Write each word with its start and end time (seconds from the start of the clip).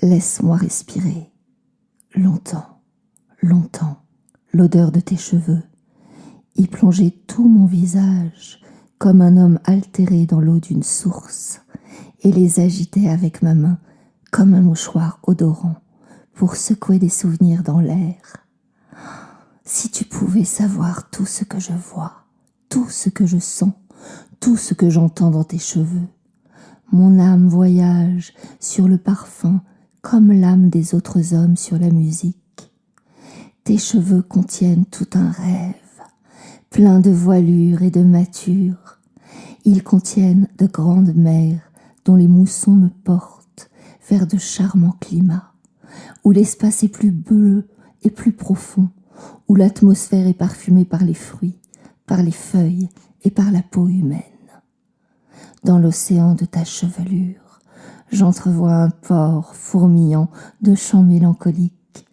Laisse-moi 0.00 0.56
respirer 0.56 1.32
longtemps, 2.14 2.80
longtemps 3.42 4.04
l'odeur 4.52 4.92
de 4.92 5.00
tes 5.00 5.16
cheveux, 5.16 5.62
y 6.54 6.68
plonger 6.68 7.10
tout 7.26 7.48
mon 7.48 7.66
visage 7.66 8.60
comme 8.98 9.20
un 9.22 9.36
homme 9.36 9.58
altéré 9.64 10.24
dans 10.24 10.40
l'eau 10.40 10.60
d'une 10.60 10.84
source, 10.84 11.62
et 12.20 12.30
les 12.30 12.60
agiter 12.60 13.08
avec 13.08 13.42
ma 13.42 13.54
main 13.54 13.78
comme 14.30 14.54
un 14.54 14.60
mouchoir 14.60 15.18
odorant 15.24 15.76
pour 16.32 16.54
secouer 16.54 17.00
des 17.00 17.08
souvenirs 17.08 17.64
dans 17.64 17.80
l'air. 17.80 18.46
Si 19.64 19.90
tu 19.90 20.04
pouvais 20.04 20.44
savoir 20.44 21.10
tout 21.10 21.26
ce 21.26 21.42
que 21.42 21.58
je 21.58 21.72
vois, 21.72 22.24
tout 22.68 22.88
ce 22.88 23.08
que 23.08 23.26
je 23.26 23.38
sens, 23.38 23.72
tout 24.38 24.56
ce 24.56 24.74
que 24.74 24.90
j'entends 24.90 25.30
dans 25.30 25.44
tes 25.44 25.58
cheveux, 25.58 26.06
mon 26.92 27.18
âme 27.18 27.48
voyage 27.48 28.32
sur 28.60 28.86
le 28.86 28.98
parfum 28.98 29.60
comme 30.10 30.32
l'âme 30.32 30.70
des 30.70 30.94
autres 30.94 31.34
hommes 31.34 31.58
sur 31.58 31.78
la 31.78 31.90
musique. 31.90 32.72
Tes 33.64 33.76
cheveux 33.76 34.22
contiennent 34.22 34.86
tout 34.86 35.08
un 35.12 35.30
rêve, 35.30 35.74
plein 36.70 36.98
de 36.98 37.10
voilure 37.10 37.82
et 37.82 37.90
de 37.90 38.02
mature. 38.02 39.00
Ils 39.66 39.84
contiennent 39.84 40.48
de 40.56 40.66
grandes 40.66 41.14
mers 41.14 41.60
dont 42.06 42.16
les 42.16 42.26
moussons 42.26 42.72
me 42.72 42.88
portent 42.88 43.68
vers 44.08 44.26
de 44.26 44.38
charmants 44.38 44.96
climats, 44.98 45.52
où 46.24 46.30
l'espace 46.30 46.82
est 46.82 46.88
plus 46.88 47.12
bleu 47.12 47.68
et 48.02 48.10
plus 48.10 48.32
profond, 48.32 48.88
où 49.46 49.56
l'atmosphère 49.56 50.26
est 50.26 50.32
parfumée 50.32 50.86
par 50.86 51.04
les 51.04 51.12
fruits, 51.12 51.60
par 52.06 52.22
les 52.22 52.30
feuilles 52.30 52.88
et 53.24 53.30
par 53.30 53.50
la 53.50 53.60
peau 53.60 53.88
humaine. 53.88 54.22
Dans 55.64 55.78
l'océan 55.78 56.34
de 56.34 56.46
ta 56.46 56.64
chevelure, 56.64 57.47
j'entrevois 58.10 58.74
un 58.74 58.90
port 58.90 59.54
fourmillant 59.54 60.30
de 60.62 60.74
chants 60.74 61.02
mélancoliques, 61.02 62.06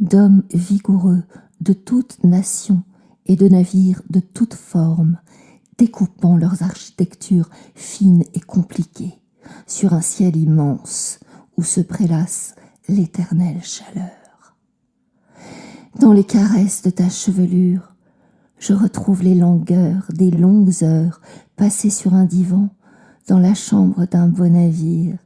d'hommes 0.00 0.42
vigoureux 0.52 1.22
de 1.60 1.72
toutes 1.72 2.22
nations 2.24 2.82
et 3.26 3.36
de 3.36 3.48
navires 3.48 4.02
de 4.10 4.20
toutes 4.20 4.54
formes, 4.54 5.18
découpant 5.78 6.36
leurs 6.36 6.62
architectures 6.62 7.48
fines 7.74 8.24
et 8.34 8.40
compliquées 8.40 9.18
sur 9.66 9.94
un 9.94 10.00
ciel 10.00 10.36
immense 10.36 11.20
où 11.56 11.62
se 11.62 11.80
prélasse 11.80 12.54
l'éternelle 12.88 13.62
chaleur. 13.62 14.56
Dans 15.98 16.12
les 16.12 16.24
caresses 16.24 16.82
de 16.82 16.90
ta 16.90 17.08
chevelure, 17.08 17.94
je 18.58 18.74
retrouve 18.74 19.22
les 19.22 19.34
langueurs 19.34 20.06
des 20.12 20.30
longues 20.30 20.82
heures 20.82 21.20
passées 21.56 21.90
sur 21.90 22.14
un 22.14 22.24
divan 22.24 22.68
dans 23.30 23.38
la 23.38 23.54
chambre 23.54 24.06
d'un 24.06 24.26
beau 24.26 24.48
navire, 24.48 25.16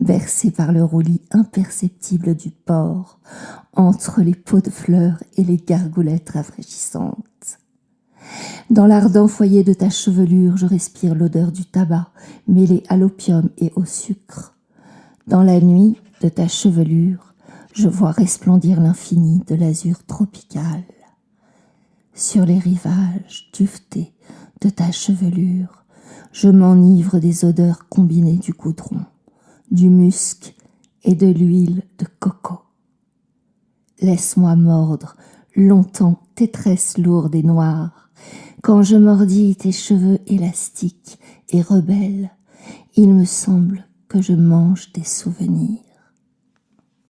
bercé 0.00 0.52
par 0.52 0.70
le 0.70 0.84
roulis 0.84 1.22
imperceptible 1.32 2.36
du 2.36 2.52
port, 2.52 3.18
entre 3.74 4.22
les 4.22 4.36
pots 4.36 4.60
de 4.60 4.70
fleurs 4.70 5.20
et 5.36 5.42
les 5.42 5.56
gargoulettes 5.56 6.30
rafraîchissantes. 6.30 7.58
Dans 8.70 8.86
l'ardent 8.86 9.26
foyer 9.26 9.64
de 9.64 9.72
ta 9.72 9.90
chevelure, 9.90 10.56
je 10.56 10.66
respire 10.66 11.16
l'odeur 11.16 11.50
du 11.50 11.64
tabac 11.64 12.12
mêlé 12.46 12.84
à 12.88 12.96
l'opium 12.96 13.50
et 13.58 13.72
au 13.74 13.84
sucre. 13.84 14.54
Dans 15.26 15.42
la 15.42 15.60
nuit 15.60 15.96
de 16.20 16.28
ta 16.28 16.46
chevelure, 16.46 17.34
je 17.74 17.88
vois 17.88 18.12
resplendir 18.12 18.80
l'infini 18.80 19.42
de 19.48 19.56
l'azur 19.56 20.04
tropical. 20.06 20.84
Sur 22.14 22.46
les 22.46 22.60
rivages 22.60 23.50
duvetés 23.52 24.12
de 24.60 24.70
ta 24.70 24.92
chevelure, 24.92 25.77
je 26.32 26.48
m'enivre 26.48 27.18
des 27.18 27.44
odeurs 27.44 27.88
combinées 27.88 28.36
du 28.36 28.52
goudron, 28.52 29.00
du 29.70 29.88
musc 29.88 30.54
et 31.04 31.14
de 31.14 31.26
l'huile 31.26 31.82
de 31.98 32.06
coco. 32.20 32.60
Laisse-moi 34.00 34.54
mordre 34.56 35.16
longtemps 35.56 36.20
tes 36.34 36.50
tresses 36.50 36.98
lourdes 36.98 37.34
et 37.34 37.42
noires. 37.42 38.10
Quand 38.62 38.82
je 38.82 38.96
mordis 38.96 39.56
tes 39.56 39.72
cheveux 39.72 40.18
élastiques 40.26 41.18
et 41.50 41.62
rebelles, 41.62 42.30
il 42.96 43.12
me 43.12 43.24
semble 43.24 43.86
que 44.08 44.20
je 44.22 44.32
mange 44.32 44.92
des 44.92 45.04
souvenirs. 45.04 45.87